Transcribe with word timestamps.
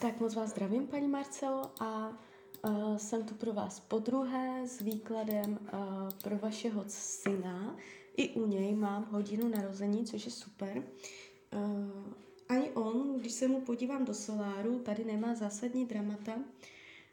Tak 0.00 0.20
moc 0.20 0.34
vás 0.34 0.50
zdravím, 0.50 0.86
paní 0.86 1.08
Marcelo, 1.08 1.70
a 1.80 2.18
uh, 2.68 2.96
jsem 2.96 3.24
tu 3.24 3.34
pro 3.34 3.52
vás 3.52 3.80
po 3.80 3.98
druhé 3.98 4.62
s 4.66 4.80
výkladem 4.80 5.58
uh, 5.72 5.78
pro 6.22 6.38
vašeho 6.38 6.84
syna. 6.88 7.76
I 8.16 8.28
u 8.28 8.46
něj 8.46 8.74
mám 8.74 9.08
hodinu 9.10 9.48
narození, 9.48 10.06
což 10.06 10.24
je 10.24 10.30
super. 10.30 10.82
Uh, 11.52 12.12
ani 12.48 12.70
on, 12.70 13.20
když 13.20 13.32
se 13.32 13.48
mu 13.48 13.60
podívám 13.60 14.04
do 14.04 14.14
soláru, 14.14 14.78
tady 14.78 15.04
nemá 15.04 15.34
zásadní 15.34 15.86
dramata. 15.86 16.34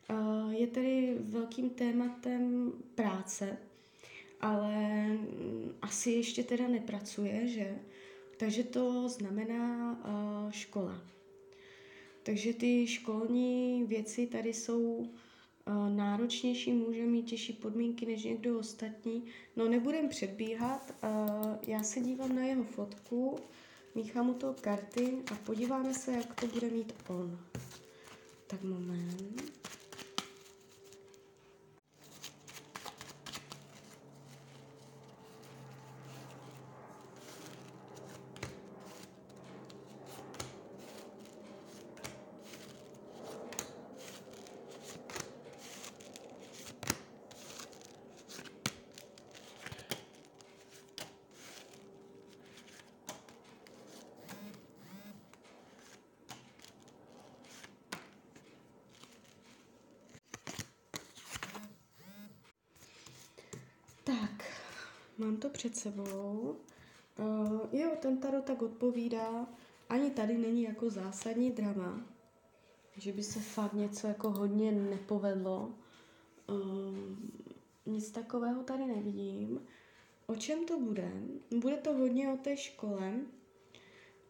Uh, 0.09 0.51
je 0.53 0.67
tady 0.67 1.17
velkým 1.19 1.69
tématem 1.69 2.73
práce, 2.95 3.57
ale 4.41 5.07
mm, 5.07 5.73
asi 5.81 6.11
ještě 6.11 6.43
teda 6.43 6.67
nepracuje, 6.67 7.47
že? 7.47 7.79
Takže 8.37 8.63
to 8.63 9.09
znamená 9.09 9.91
uh, 9.91 10.51
škola. 10.51 11.14
Takže 12.25 12.53
ty 12.53 12.87
školní 12.87 13.83
věci 13.83 14.27
tady 14.27 14.53
jsou 14.53 14.81
uh, 14.81 15.09
náročnější, 15.89 16.71
může 16.71 17.01
mít 17.01 17.23
těžší 17.23 17.53
podmínky 17.53 18.05
než 18.05 18.23
někdo 18.23 18.59
ostatní. 18.59 19.25
No 19.55 19.69
nebudem 19.69 20.09
předbíhat, 20.09 20.95
uh, 21.03 21.55
já 21.67 21.83
se 21.83 21.99
dívám 21.99 22.35
na 22.35 22.41
jeho 22.41 22.63
fotku, 22.63 23.39
míchám 23.95 24.25
mu 24.25 24.33
to 24.33 24.55
karty 24.61 25.17
a 25.31 25.35
podíváme 25.35 25.93
se, 25.93 26.11
jak 26.11 26.41
to 26.41 26.47
bude 26.47 26.69
mít 26.69 26.93
on. 27.07 27.39
Tak 28.47 28.63
moment. 28.63 29.55
Tak, 64.05 64.43
mám 65.17 65.37
to 65.37 65.49
před 65.49 65.75
sebou. 65.75 66.55
Uh, 67.19 67.59
jo, 67.71 67.91
ten 67.99 68.17
tarot 68.17 68.45
tak 68.45 68.61
odpovídá. 68.61 69.47
Ani 69.89 70.11
tady 70.11 70.37
není 70.37 70.63
jako 70.63 70.89
zásadní 70.89 71.51
drama, 71.51 72.05
že 72.97 73.11
by 73.11 73.23
se 73.23 73.39
fakt 73.39 73.73
něco 73.73 74.07
jako 74.07 74.31
hodně 74.31 74.71
nepovedlo. 74.71 75.71
Uh, 76.49 76.95
nic 77.85 78.11
takového 78.11 78.63
tady 78.63 78.85
nevidím. 78.85 79.61
O 80.27 80.35
čem 80.35 80.65
to 80.65 80.79
bude? 80.79 81.11
Bude 81.59 81.77
to 81.77 81.93
hodně 81.93 82.33
o 82.33 82.37
té 82.37 82.57
škole. 82.57 83.13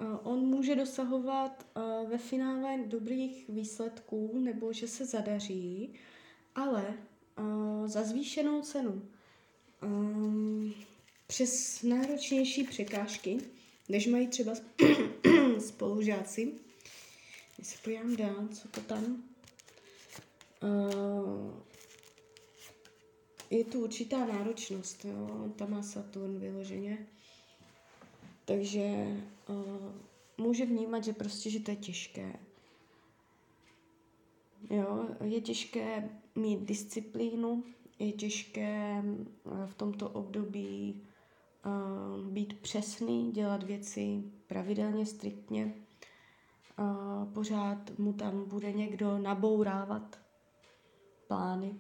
Uh, 0.01 0.17
on 0.23 0.39
může 0.39 0.75
dosahovat 0.75 1.65
uh, 1.75 2.09
ve 2.09 2.17
finále 2.17 2.77
dobrých 2.85 3.49
výsledků 3.49 4.39
nebo 4.39 4.73
že 4.73 4.87
se 4.87 5.05
zadaří, 5.05 5.93
ale 6.55 6.93
uh, 7.39 7.87
za 7.87 8.03
zvýšenou 8.03 8.61
cenu 8.61 9.01
um, 9.85 10.73
přes 11.27 11.81
náročnější 11.81 12.63
překážky, 12.63 13.37
než 13.89 14.07
mají 14.07 14.27
třeba 14.27 14.53
spolužáci. 15.67 16.53
Já 17.59 17.65
se 17.65 17.77
podívám 17.83 18.15
dál, 18.15 18.47
co 18.53 18.67
to 18.67 18.81
tam. 18.81 19.23
Uh, 20.63 21.53
je 23.49 23.63
tu 23.63 23.83
určitá 23.83 24.25
náročnost, 24.25 25.05
jo? 25.05 25.49
tam 25.55 25.71
má 25.71 25.83
Saturn 25.83 26.39
vyloženě. 26.39 27.07
Takže 28.45 28.81
uh, 29.49 29.91
může 30.37 30.65
vnímat, 30.65 31.03
že 31.03 31.13
prostě, 31.13 31.49
že 31.49 31.59
to 31.59 31.71
je 31.71 31.77
těžké. 31.77 32.33
Jo, 34.69 35.07
je 35.23 35.41
těžké 35.41 36.09
mít 36.35 36.59
disciplínu, 36.59 37.63
je 37.99 38.11
těžké 38.11 39.03
eh, 39.03 39.67
v 39.67 39.73
tomto 39.73 40.09
období 40.09 41.01
uh, 41.65 42.27
být 42.27 42.61
přesný, 42.61 43.31
dělat 43.31 43.63
věci 43.63 44.23
pravidelně, 44.47 45.05
striktně. 45.05 45.73
Pořád 47.33 47.99
mu 47.99 48.13
tam 48.13 48.49
bude 48.49 48.71
někdo 48.71 49.17
nabourávat 49.17 50.19
plány. 51.27 51.75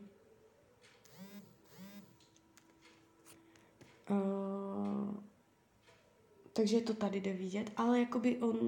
Takže 6.53 6.81
to 6.81 6.93
tady 6.93 7.21
jde 7.21 7.33
vidět, 7.33 7.71
ale 7.77 7.99
jakoby 7.99 8.37
on 8.37 8.59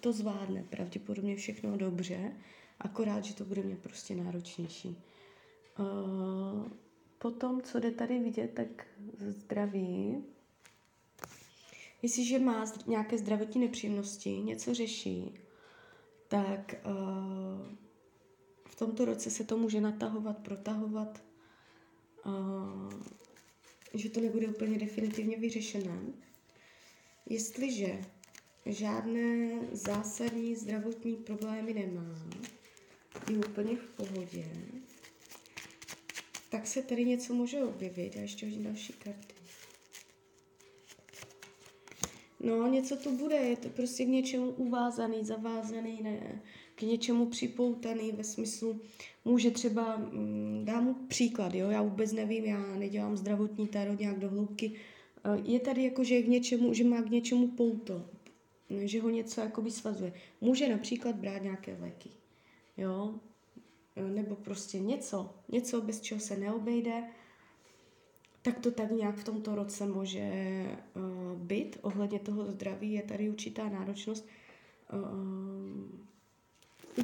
to 0.00 0.12
zvládne 0.12 0.64
pravděpodobně 0.70 1.36
všechno 1.36 1.76
dobře, 1.76 2.32
akorát, 2.80 3.24
že 3.24 3.34
to 3.34 3.44
bude 3.44 3.62
mě 3.62 3.76
prostě 3.76 4.14
náročnější. 4.14 4.96
Potom, 7.24 7.62
co 7.62 7.80
jde 7.80 7.90
tady 7.90 8.18
vidět, 8.18 8.50
tak 8.54 8.86
zdraví. 9.28 10.24
Jestliže 12.02 12.38
má 12.38 12.64
nějaké 12.86 13.18
zdravotní 13.18 13.60
nepříjemnosti, 13.60 14.30
něco 14.30 14.74
řeší, 14.74 15.34
tak 16.28 16.74
uh, 16.86 17.66
v 18.64 18.74
tomto 18.74 19.04
roce 19.04 19.30
se 19.30 19.44
to 19.44 19.58
může 19.58 19.80
natahovat, 19.80 20.38
protahovat, 20.38 21.22
uh, 22.26 22.92
že 23.94 24.10
to 24.10 24.20
nebude 24.20 24.48
úplně 24.48 24.78
definitivně 24.78 25.38
vyřešené. 25.38 25.98
Jestliže 27.26 28.04
žádné 28.66 29.60
zásadní 29.72 30.56
zdravotní 30.56 31.16
problémy 31.16 31.74
nemá, 31.74 32.16
je 33.30 33.38
úplně 33.38 33.76
v 33.76 33.86
pohodě, 33.86 34.46
tak 36.54 36.66
se 36.66 36.82
tady 36.82 37.04
něco 37.04 37.34
může 37.34 37.64
objevit. 37.64 38.16
Já 38.16 38.22
ještě 38.22 38.46
hodím 38.46 38.62
další 38.62 38.92
karty. 38.92 39.34
No, 42.40 42.66
něco 42.66 42.96
tu 42.96 43.16
bude, 43.16 43.36
je 43.36 43.56
to 43.56 43.68
prostě 43.68 44.04
k 44.04 44.08
něčemu 44.08 44.50
uvázaný, 44.50 45.24
zavázaný, 45.24 46.02
ne, 46.02 46.42
k 46.74 46.82
něčemu 46.82 47.26
připoutaný 47.26 48.12
ve 48.12 48.24
smyslu, 48.24 48.80
může 49.24 49.50
třeba, 49.50 49.96
mm, 49.96 50.62
dám 50.64 50.84
mu 50.84 50.94
příklad, 50.94 51.54
jo, 51.54 51.70
já 51.70 51.82
vůbec 51.82 52.12
nevím, 52.12 52.44
já 52.44 52.76
nedělám 52.76 53.16
zdravotní 53.16 53.68
tarot 53.68 54.00
nějak 54.00 54.18
do 54.18 54.30
hloubky, 54.30 54.72
eh, 55.24 55.42
je 55.44 55.60
tady 55.60 55.84
jako, 55.84 56.04
že, 56.04 56.14
je 56.14 56.22
k 56.22 56.28
něčemu, 56.28 56.74
že 56.74 56.84
má 56.84 57.02
k 57.02 57.10
něčemu 57.10 57.48
pouto, 57.48 58.10
že 58.70 59.00
ho 59.00 59.10
něco 59.10 59.40
jakoby 59.40 59.70
svazuje. 59.70 60.12
Může 60.40 60.68
například 60.68 61.16
brát 61.16 61.42
nějaké 61.42 61.76
léky, 61.80 62.10
jo, 62.76 63.20
nebo 63.96 64.36
prostě 64.36 64.78
něco, 64.80 65.34
něco, 65.48 65.80
bez 65.80 66.00
čeho 66.00 66.20
se 66.20 66.36
neobejde, 66.36 67.02
tak 68.42 68.58
to 68.58 68.70
tak 68.70 68.90
nějak 68.90 69.16
v 69.16 69.24
tomto 69.24 69.54
roce 69.54 69.86
může 69.86 70.30
uh, 70.96 71.38
být. 71.38 71.78
Ohledně 71.82 72.18
toho 72.18 72.52
zdraví 72.52 72.92
je 72.92 73.02
tady 73.02 73.30
určitá 73.30 73.68
náročnost. 73.68 74.26
Uh, 74.92 76.00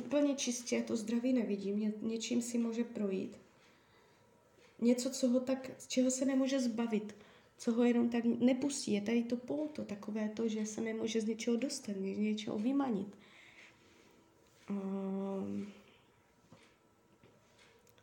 úplně 0.02 0.34
čistě 0.34 0.82
to 0.82 0.96
zdraví 0.96 1.32
nevidím, 1.32 1.78
Ně, 1.78 1.92
něčím 2.00 2.42
si 2.42 2.58
může 2.58 2.84
projít. 2.84 3.36
Něco, 4.80 5.10
co 5.10 5.28
ho 5.28 5.40
tak, 5.40 5.70
z 5.78 5.86
čeho 5.86 6.10
se 6.10 6.24
nemůže 6.24 6.60
zbavit, 6.60 7.16
co 7.58 7.72
ho 7.72 7.84
jenom 7.84 8.08
tak 8.08 8.24
nepustí. 8.24 8.92
Je 8.92 9.00
tady 9.00 9.22
to 9.22 9.36
pouto, 9.36 9.84
takové 9.84 10.28
to, 10.28 10.48
že 10.48 10.66
se 10.66 10.80
nemůže 10.80 11.20
z 11.20 11.24
něčeho 11.24 11.56
dostat, 11.56 11.96
z 11.96 12.18
něčeho 12.18 12.58
vymanit. 12.58 13.16
Uh, 14.70 14.76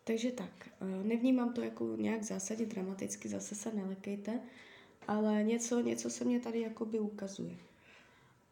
takže 0.08 0.32
tak, 0.32 0.70
eh, 0.82 1.04
nevnímám 1.04 1.54
to 1.54 1.62
jako 1.62 1.96
nějak 1.96 2.24
zásadně 2.24 2.66
dramaticky, 2.66 3.30
zase 3.30 3.56
se 3.56 3.74
nelekejte, 3.74 4.40
ale 5.08 5.44
něco, 5.44 5.80
něco 5.80 6.10
se 6.10 6.26
mě 6.26 6.40
tady 6.40 6.62
jakoby 6.62 7.00
ukazuje. 7.00 7.56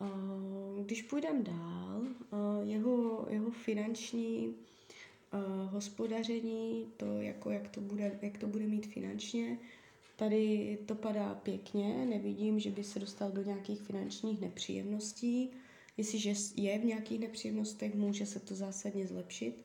Eh, 0.01 0.83
když 0.83 1.01
půjdeme 1.01 1.43
dál, 1.43 2.03
eh, 2.07 2.65
jeho, 2.65 3.25
jeho 3.29 3.51
finanční 3.51 4.55
hospodaření, 5.69 6.87
to 6.97 7.21
jako 7.21 7.49
jak 7.49 7.67
to, 7.67 7.81
bude, 7.81 8.19
jak 8.21 8.37
to 8.37 8.47
bude 8.47 8.67
mít 8.67 8.87
finančně, 8.87 9.57
tady 10.15 10.77
to 10.85 10.95
padá 10.95 11.35
pěkně, 11.35 12.05
nevidím, 12.05 12.59
že 12.59 12.71
by 12.71 12.83
se 12.83 12.99
dostal 12.99 13.31
do 13.31 13.43
nějakých 13.43 13.81
finančních 13.81 14.41
nepříjemností. 14.41 15.51
Jestliže 15.97 16.33
je 16.55 16.79
v 16.79 16.85
nějakých 16.85 17.19
nepříjemnostech, 17.19 17.95
může 17.95 18.25
se 18.25 18.39
to 18.39 18.55
zásadně 18.55 19.07
zlepšit 19.07 19.64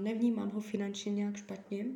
nevnímám 0.00 0.50
ho 0.50 0.60
finančně 0.60 1.12
nějak 1.12 1.36
špatně. 1.36 1.86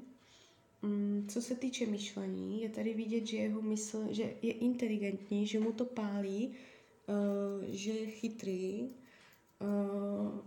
Mm, 0.82 1.26
co 1.28 1.42
se 1.42 1.54
týče 1.54 1.86
myšlení, 1.86 2.62
je 2.62 2.68
tady 2.68 2.94
vidět, 2.94 3.26
že 3.26 3.36
jeho 3.36 3.62
mysl, 3.62 4.06
že 4.10 4.22
je 4.42 4.52
inteligentní, 4.52 5.46
že 5.46 5.60
mu 5.60 5.72
to 5.72 5.84
pálí, 5.84 6.48
uh, 6.48 7.64
že 7.68 7.90
je 7.90 8.06
chytrý, 8.06 8.88
uh, 9.58 10.38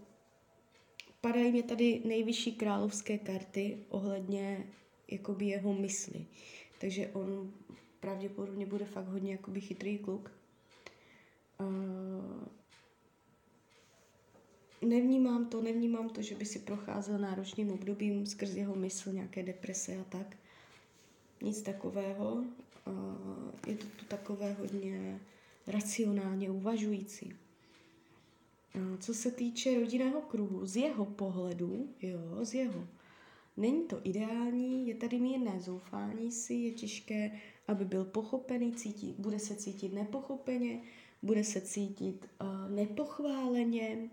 padají 1.21 1.51
mě 1.51 1.63
tady 1.63 2.01
nejvyšší 2.05 2.51
královské 2.51 3.17
karty 3.17 3.77
ohledně 3.89 4.67
jakoby 5.07 5.45
jeho 5.45 5.73
mysli. 5.73 6.25
Takže 6.79 7.07
on 7.07 7.53
pravděpodobně 7.99 8.65
bude 8.65 8.85
fakt 8.85 9.07
hodně 9.07 9.31
jakoby 9.31 9.61
chytrý 9.61 9.97
kluk. 9.97 10.31
Uh, 11.59 12.47
nevnímám 14.85 15.45
to, 15.45 15.61
nevnímám 15.61 16.09
to, 16.09 16.21
že 16.21 16.35
by 16.35 16.45
si 16.45 16.59
procházel 16.59 17.19
náročným 17.19 17.71
obdobím 17.71 18.25
skrz 18.25 18.49
jeho 18.49 18.75
mysl, 18.75 19.13
nějaké 19.13 19.43
deprese 19.43 19.97
a 19.97 20.03
tak. 20.03 20.37
Nic 21.41 21.61
takového. 21.61 22.43
Je 23.67 23.75
to 23.75 23.85
tu 23.85 24.05
takové 24.05 24.53
hodně 24.53 25.19
racionálně 25.67 26.49
uvažující. 26.51 27.33
Co 28.99 29.13
se 29.13 29.31
týče 29.31 29.79
rodinného 29.79 30.21
kruhu, 30.21 30.65
z 30.65 30.75
jeho 30.75 31.05
pohledu, 31.05 31.89
jo, 32.01 32.45
z 32.45 32.53
jeho, 32.53 32.87
není 33.57 33.83
to 33.83 33.99
ideální, 34.03 34.87
je 34.87 34.95
tady 34.95 35.19
mírné 35.19 35.59
zoufání 35.59 36.31
si, 36.31 36.53
je 36.53 36.71
těžké, 36.71 37.31
aby 37.67 37.85
byl 37.85 38.05
pochopený, 38.05 38.73
cítí, 38.73 39.15
bude 39.17 39.39
se 39.39 39.55
cítit 39.55 39.93
nepochopeně, 39.93 40.81
bude 41.21 41.43
se 41.43 41.61
cítit 41.61 42.29
uh, 42.41 42.75
nepochváleně, 42.75 44.09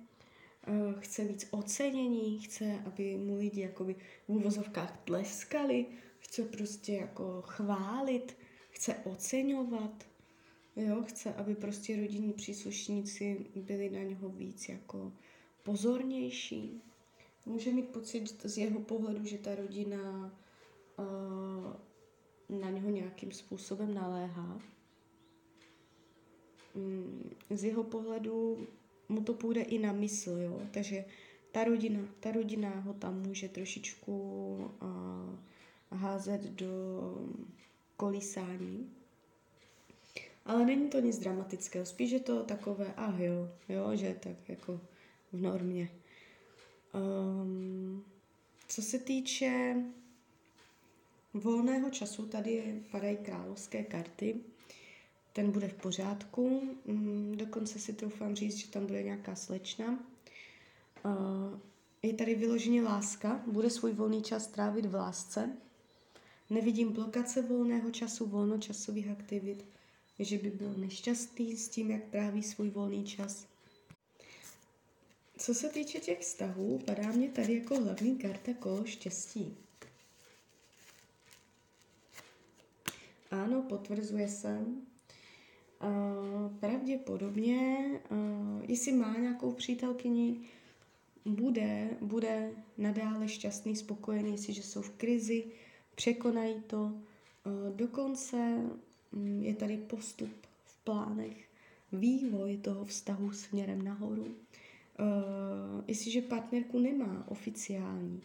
chce 1.01 1.25
víc 1.25 1.49
ocenění, 1.51 2.39
chce, 2.39 2.83
aby 2.87 3.17
mu 3.17 3.37
lidi 3.37 3.61
jakoby 3.61 3.95
v 3.95 4.29
úvozovkách 4.29 5.01
tleskali, 5.05 5.87
chce 6.19 6.43
prostě 6.43 6.93
jako 6.93 7.43
chválit, 7.43 8.37
chce 8.71 8.95
oceňovat, 8.95 10.11
Jo, 10.77 11.03
chce, 11.03 11.35
aby 11.35 11.55
prostě 11.55 11.97
rodinní 11.97 12.33
příslušníci 12.33 13.47
byli 13.57 13.91
na 13.91 14.03
něho 14.03 14.29
víc 14.29 14.69
jako 14.69 15.13
pozornější. 15.63 16.83
Může 17.47 17.73
mít 17.73 17.89
pocit 17.89 18.43
z 18.45 18.59
jeho 18.59 18.81
pohledu, 18.81 19.25
že 19.25 19.39
ta 19.39 19.55
rodina 19.55 20.33
uh, 20.99 22.61
na 22.61 22.71
něho 22.71 22.91
nějakým 22.91 23.33
způsobem 23.33 23.95
naléhá. 23.95 24.61
Mm, 26.75 27.31
z 27.51 27.65
jeho 27.65 27.85
pohledu 27.85 28.67
mu 29.11 29.21
to 29.23 29.35
půjde 29.35 29.61
i 29.61 29.79
na 29.79 29.93
mysl, 29.93 30.31
jo? 30.31 30.61
takže 30.71 31.05
ta 31.53 31.65
rodina, 31.65 32.01
ta 32.21 32.33
rodina 32.33 32.71
ho 32.71 32.95
tam 32.95 33.23
může 33.23 33.49
trošičku 33.49 34.13
uh, 34.83 35.99
házet 35.99 36.43
do 36.43 36.69
kolísání. 37.97 38.91
Ale 40.45 40.65
není 40.65 40.89
to 40.89 41.01
nic 41.01 41.19
dramatického, 41.19 41.87
spíš 41.87 42.11
je 42.11 42.21
to 42.21 42.43
takové, 42.45 42.95
ah 42.97 43.19
jo, 43.19 43.49
jo, 43.69 43.97
že 43.97 44.17
tak 44.21 44.49
jako 44.49 44.81
v 45.33 45.41
normě. 45.41 45.91
Um, 46.95 48.05
co 48.69 48.83
se 48.83 48.99
týče 48.99 49.77
volného 51.35 51.91
času, 51.91 52.27
tady 52.27 52.83
padají 52.91 53.17
královské 53.17 53.85
karty. 53.85 54.37
Ten 55.33 55.51
bude 55.51 55.69
v 55.69 55.75
pořádku. 55.75 56.77
Um, 56.85 57.37
dokonce 57.37 57.79
si 57.79 57.93
troufám 57.93 58.37
říct, 58.37 58.57
že 58.57 58.69
tam 58.69 58.87
bude 58.87 59.03
nějaká 59.03 59.35
slečna. 59.35 59.99
Uh, 61.05 61.59
je 62.03 62.15
tady 62.15 62.35
vyloženě 62.35 62.83
láska. 62.83 63.43
Bude 63.47 63.71
svůj 63.71 63.93
volný 63.93 64.23
čas 64.23 64.47
trávit 64.47 64.87
v 64.87 64.95
lásce. 64.95 65.57
Nevidím 66.51 66.93
blokace 66.93 67.43
volného 67.43 67.91
času, 67.91 68.27
volnočasových 68.27 69.09
aktivit 69.09 69.65
že 70.25 70.39
by 70.39 70.51
byl 70.51 70.75
nešťastný 70.77 71.57
s 71.57 71.69
tím, 71.69 71.91
jak 71.91 72.05
tráví 72.05 72.43
svůj 72.43 72.71
volný 72.71 73.05
čas. 73.05 73.47
Co 75.39 75.55
se 75.55 75.69
týče 75.69 76.01
těch 76.01 76.21
vztahů, 76.21 76.79
padá 76.79 77.13
mě 77.13 77.29
tady 77.29 77.55
jako 77.55 77.81
hlavní 77.81 78.19
karta 78.19 78.53
kolo 78.55 78.85
štěstí. 78.85 79.57
Ano, 83.31 83.63
potvrzuje 83.69 84.29
se. 84.29 84.65
Uh, 85.83 86.57
pravděpodobně, 86.57 87.85
uh, 88.11 88.63
jestli 88.69 88.93
má 88.93 89.17
nějakou 89.19 89.53
přítelkyni, 89.53 90.41
bude, 91.25 91.91
bude 92.01 92.51
nadále 92.79 93.29
šťastný, 93.29 93.77
spokojený, 93.77 94.33
jestliže 94.33 94.63
jsou 94.63 94.83
v 94.83 94.91
krizi, 94.91 95.45
překonají 95.95 96.63
to. 96.67 96.83
Uh, 96.83 97.77
dokonce 97.77 98.63
Mm, 99.13 99.43
je 99.43 99.55
tady 99.55 99.77
postup 99.77 100.31
v 100.65 100.85
plánech, 100.85 101.49
vývoj 101.93 102.57
toho 102.57 102.85
vztahu 102.85 103.33
směrem 103.33 103.83
nahoru. 103.83 104.35
Jestliže 105.87 106.23
partnerku 106.23 106.79
nemá 106.79 107.25
oficiální, 107.29 108.23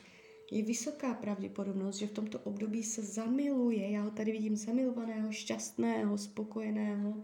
je 0.51 0.63
vysoká 0.63 1.13
pravděpodobnost, 1.13 1.95
že 1.95 2.07
v 2.07 2.11
tomto 2.11 2.39
období 2.39 2.83
se 2.83 3.01
zamiluje, 3.01 3.91
já 3.91 4.01
ho 4.01 4.11
tady 4.11 4.31
vidím 4.31 4.55
zamilovaného, 4.55 5.31
šťastného, 5.31 6.17
spokojeného, 6.17 7.23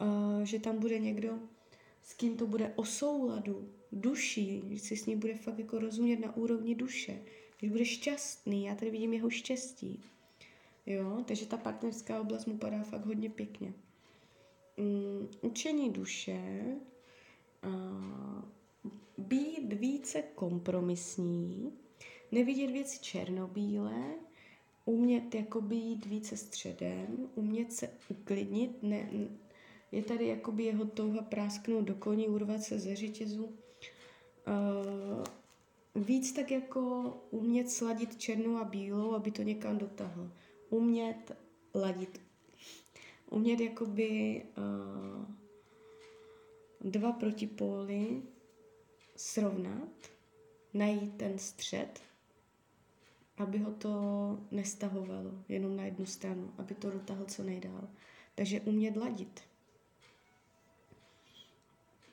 uh, 0.00 0.42
že 0.42 0.58
tam 0.58 0.78
bude 0.78 0.98
někdo, 0.98 1.38
s 2.02 2.14
kým 2.14 2.36
to 2.36 2.46
bude 2.46 2.72
o 2.76 2.84
souladu, 2.84 3.68
duší, 3.92 4.62
že 4.70 4.78
si 4.78 4.96
s 4.96 5.06
ním 5.06 5.18
bude 5.18 5.34
fakt 5.34 5.58
jako 5.58 5.78
rozumět 5.78 6.20
na 6.20 6.36
úrovni 6.36 6.74
duše, 6.74 7.22
že 7.62 7.70
bude 7.70 7.84
šťastný, 7.84 8.64
já 8.64 8.74
tady 8.74 8.90
vidím 8.90 9.12
jeho 9.12 9.30
štěstí. 9.30 10.00
Jo, 10.86 11.24
takže 11.24 11.46
ta 11.46 11.56
partnerská 11.56 12.20
oblast 12.20 12.46
mu 12.46 12.58
padá 12.58 12.82
fakt 12.82 13.06
hodně 13.06 13.30
pěkně. 13.30 13.72
Um, 14.76 15.28
učení 15.42 15.90
duše, 15.90 16.40
uh, 17.64 18.42
být 19.18 19.72
více 19.72 20.22
kompromisní, 20.22 21.72
nevidět 22.32 22.70
věci 22.70 22.98
černobílé, 23.00 24.14
umět 24.84 25.34
jako 25.34 25.60
být 25.60 26.06
více 26.06 26.36
středem, 26.36 27.30
umět 27.34 27.72
se 27.72 27.90
uklidnit, 28.08 28.82
ne, 28.82 29.10
je 29.92 30.02
tady 30.02 30.26
jakoby 30.26 30.64
jeho 30.64 30.84
touha 30.84 31.22
prásknout 31.22 31.84
do 31.84 31.94
koní, 31.94 32.28
urvat 32.28 32.62
se 32.62 32.78
ze 32.78 32.96
řetězu. 32.96 33.44
Uh, 33.44 35.24
víc 36.04 36.32
tak 36.32 36.50
jako 36.50 37.12
umět 37.30 37.70
sladit 37.70 38.16
černou 38.16 38.56
a 38.56 38.64
bílou, 38.64 39.12
aby 39.14 39.30
to 39.30 39.42
někam 39.42 39.78
dotáhl 39.78 40.30
umět 40.70 41.36
ladit. 41.74 42.20
Umět 43.30 43.60
jakoby 43.60 44.42
uh, 44.58 45.34
dva 46.80 47.12
protipóly 47.12 48.22
srovnat, 49.16 49.88
najít 50.74 51.16
ten 51.16 51.38
střed, 51.38 52.00
aby 53.36 53.58
ho 53.58 53.72
to 53.72 53.90
nestahovalo 54.50 55.30
jenom 55.48 55.76
na 55.76 55.84
jednu 55.84 56.06
stranu, 56.06 56.54
aby 56.58 56.74
to 56.74 56.90
dotáhl 56.90 57.24
co 57.24 57.42
nejdál. 57.42 57.88
Takže 58.34 58.60
umět 58.60 58.96
ladit. 58.96 59.47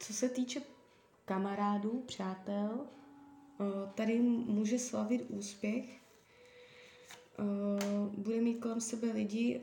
Co 0.06 0.14
se 0.14 0.30
týče 0.30 0.62
kamarádů, 1.26 2.04
přátel, 2.06 2.80
eh, 3.60 3.92
tady 3.96 4.20
může 4.20 4.80
slavit 4.80 5.26
úspěch. 5.30 5.86
Uh, 7.40 8.14
bude 8.18 8.42
mít 8.42 8.60
kolem 8.60 8.82
sebe 8.82 9.12
lidi, 9.12 9.62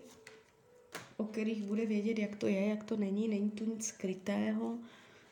o 1.16 1.24
kterých 1.24 1.62
bude 1.62 1.86
vědět, 1.86 2.18
jak 2.18 2.36
to 2.36 2.46
je, 2.46 2.66
jak 2.66 2.84
to 2.84 2.96
není, 2.96 3.28
není 3.28 3.50
tu 3.50 3.64
nic 3.64 3.86
skrytého, 3.86 4.78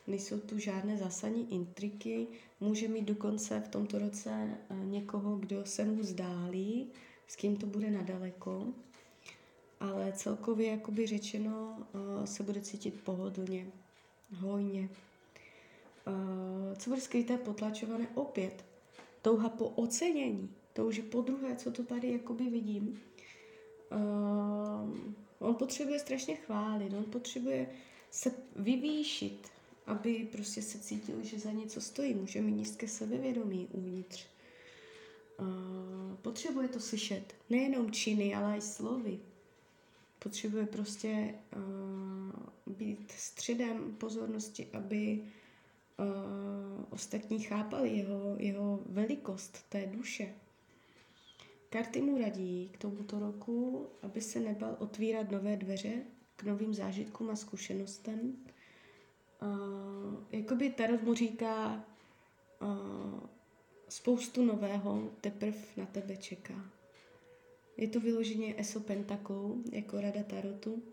nejsou 0.07 0.39
tu 0.39 0.59
žádné 0.59 0.97
zásadní 0.97 1.53
intriky, 1.53 2.27
může 2.59 2.87
mít 2.87 3.05
dokonce 3.05 3.59
v 3.59 3.67
tomto 3.67 3.99
roce 3.99 4.57
uh, 4.69 4.85
někoho, 4.85 5.35
kdo 5.35 5.65
se 5.65 5.85
mu 5.85 6.03
zdálí, 6.03 6.87
s 7.27 7.35
kým 7.35 7.57
to 7.57 7.65
bude 7.65 7.91
nadaleko, 7.91 8.67
ale 9.79 10.13
celkově, 10.15 10.71
jakoby 10.71 11.07
řečeno, 11.07 11.87
se 12.25 12.43
bude 12.43 12.61
cítit 12.61 13.01
pohodlně, 13.03 13.67
hojně. 14.35 14.89
Uh, 16.07 16.77
co 16.77 16.89
bude 16.89 17.01
skryté, 17.01 17.37
potlačované 17.37 18.07
opět, 18.15 18.65
touha 19.21 19.49
po 19.49 19.69
ocenění, 19.69 20.49
to 20.73 20.85
už 20.85 20.95
je 20.95 21.03
po 21.03 21.21
druhé, 21.21 21.55
co 21.55 21.71
to 21.71 21.83
tady 21.83 22.11
jakoby 22.11 22.49
vidím. 22.49 23.01
Uh, 23.91 24.89
on 25.39 25.55
potřebuje 25.55 25.99
strašně 25.99 26.35
chválit, 26.35 26.93
on 26.93 27.03
potřebuje 27.03 27.67
se 28.11 28.31
vyvýšit, 28.55 29.47
aby 29.85 30.27
prostě 30.31 30.61
se 30.61 30.79
cítil, 30.79 31.23
že 31.23 31.39
za 31.39 31.51
něco 31.51 31.81
stojí. 31.81 32.13
Může 32.13 32.41
mít 32.41 32.51
nízké 32.51 32.87
sebevědomí 32.87 33.67
uvnitř. 33.71 34.27
Uh, 35.39 36.15
potřebuje 36.21 36.67
to 36.67 36.79
slyšet. 36.79 37.35
Nejenom 37.49 37.91
činy, 37.91 38.35
ale 38.35 38.57
i 38.57 38.61
slovy. 38.61 39.19
Potřebuje 40.19 40.65
prostě 40.65 41.33
středem 43.17 43.95
pozornosti, 43.95 44.67
aby 44.73 45.23
uh, 45.99 46.05
ostatní 46.89 47.39
chápali 47.39 47.89
jeho, 47.89 48.35
jeho 48.37 48.79
velikost 48.85 49.65
té 49.69 49.85
duše. 49.85 50.33
Karty 51.69 52.01
mu 52.01 52.21
radí 52.21 52.69
k 52.73 52.77
tomuto 52.77 53.19
roku, 53.19 53.87
aby 54.01 54.21
se 54.21 54.39
nebal 54.39 54.75
otvírat 54.79 55.31
nové 55.31 55.57
dveře 55.57 55.93
k 56.35 56.43
novým 56.43 56.73
zážitkům 56.73 57.29
a 57.29 57.35
zkušenostem. 57.35 58.37
Uh, 59.41 60.13
jakoby 60.31 60.69
Tarot 60.69 61.03
mu 61.03 61.13
říká, 61.13 61.85
uh, 62.61 63.19
spoustu 63.89 64.45
nového 64.45 65.09
teprve 65.21 65.57
na 65.77 65.85
tebe 65.85 66.17
čeká. 66.17 66.71
Je 67.77 67.87
to 67.87 67.99
vyloženě 67.99 68.55
ESO 68.57 68.79
pentaklů, 68.79 69.63
jako 69.71 70.01
rada 70.01 70.23
tarotu. 70.23 70.83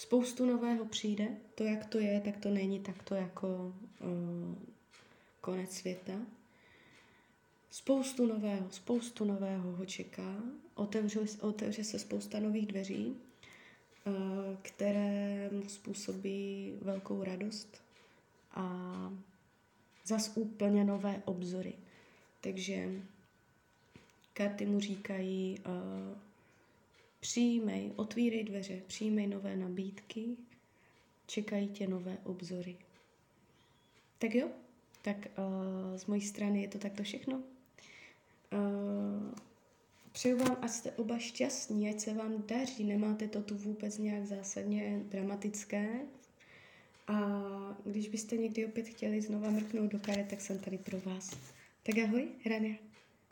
Spoustu 0.00 0.46
nového 0.46 0.84
přijde, 0.84 1.28
to 1.54 1.64
jak 1.64 1.86
to 1.86 1.98
je, 1.98 2.20
tak 2.20 2.36
to 2.36 2.50
není 2.50 2.80
takto 2.80 3.14
jako 3.14 3.74
uh, 4.00 4.54
konec 5.40 5.72
světa. 5.72 6.12
Spoustu 7.70 8.26
nového, 8.26 8.70
spoustu 8.70 9.24
nového 9.24 9.72
ho 9.72 9.86
čeká, 9.86 10.42
otevře, 10.74 11.20
otevře 11.40 11.84
se 11.84 11.98
spousta 11.98 12.40
nových 12.40 12.66
dveří, 12.66 13.06
uh, 13.06 14.14
které 14.62 15.50
mu 15.52 15.68
způsobí 15.68 16.74
velkou 16.82 17.24
radost 17.24 17.82
a 18.52 18.86
zas 20.04 20.32
úplně 20.34 20.84
nové 20.84 21.22
obzory. 21.24 21.72
Takže 22.40 22.88
karty 24.32 24.66
mu 24.66 24.80
říkají, 24.80 25.58
uh, 25.58 26.18
přijímej, 27.20 27.92
otvírej 27.96 28.44
dveře, 28.44 28.82
přijímej 28.86 29.26
nové 29.26 29.56
nabídky, 29.56 30.36
čekají 31.26 31.68
tě 31.68 31.86
nové 31.86 32.18
obzory. 32.24 32.76
Tak 34.18 34.34
jo, 34.34 34.48
tak 35.02 35.16
uh, 35.16 35.96
z 35.96 36.06
mojí 36.06 36.20
strany 36.20 36.62
je 36.62 36.68
to 36.68 36.78
takto 36.78 37.02
všechno. 37.02 37.36
Uh, 37.36 37.42
přeju 40.12 40.38
vám, 40.38 40.56
ať 40.62 40.70
jste 40.70 40.92
oba 40.92 41.18
šťastní, 41.18 41.90
ať 41.90 42.00
se 42.00 42.14
vám 42.14 42.42
daří, 42.46 42.84
nemáte 42.84 43.28
to 43.28 43.42
tu 43.42 43.56
vůbec 43.56 43.98
nějak 43.98 44.26
zásadně 44.26 45.00
dramatické. 45.04 46.00
A 47.06 47.42
když 47.84 48.08
byste 48.08 48.36
někdy 48.36 48.66
opět 48.66 48.88
chtěli 48.88 49.20
znova 49.20 49.50
mrknout 49.50 49.92
do 49.92 49.98
karet, 49.98 50.28
tak 50.28 50.40
jsem 50.40 50.58
tady 50.58 50.78
pro 50.78 51.00
vás. 51.00 51.30
Tak 51.82 51.98
ahoj, 51.98 52.28
Rania. 52.46 52.89